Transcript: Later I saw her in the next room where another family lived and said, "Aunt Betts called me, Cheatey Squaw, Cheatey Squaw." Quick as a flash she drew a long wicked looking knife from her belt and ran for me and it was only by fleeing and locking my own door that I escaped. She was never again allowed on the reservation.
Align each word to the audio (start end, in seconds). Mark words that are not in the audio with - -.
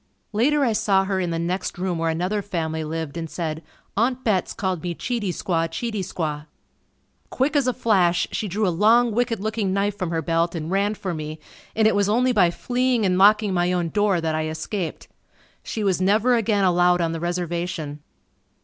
Later 0.33 0.65
I 0.65 0.73
saw 0.73 1.03
her 1.05 1.19
in 1.19 1.29
the 1.29 1.37
next 1.37 1.77
room 1.77 1.99
where 1.99 2.09
another 2.09 2.41
family 2.41 2.83
lived 2.83 3.17
and 3.17 3.29
said, 3.29 3.61
"Aunt 3.95 4.23
Betts 4.23 4.51
called 4.51 4.81
me, 4.81 4.95
Cheatey 4.95 5.29
Squaw, 5.31 5.69
Cheatey 5.69 6.01
Squaw." 6.01 6.47
Quick 7.29 7.55
as 7.55 7.67
a 7.67 7.71
flash 7.73 8.27
she 8.31 8.47
drew 8.47 8.67
a 8.67 8.73
long 8.75 9.11
wicked 9.11 9.39
looking 9.39 9.73
knife 9.73 9.95
from 9.95 10.09
her 10.09 10.23
belt 10.23 10.55
and 10.55 10.71
ran 10.71 10.95
for 10.95 11.13
me 11.13 11.37
and 11.75 11.87
it 11.87 11.93
was 11.93 12.09
only 12.09 12.31
by 12.31 12.49
fleeing 12.49 13.05
and 13.05 13.19
locking 13.19 13.53
my 13.53 13.71
own 13.71 13.89
door 13.89 14.19
that 14.19 14.33
I 14.33 14.47
escaped. 14.47 15.07
She 15.61 15.83
was 15.83 16.01
never 16.01 16.33
again 16.33 16.63
allowed 16.63 16.99
on 16.99 17.11
the 17.11 17.19
reservation. 17.19 18.01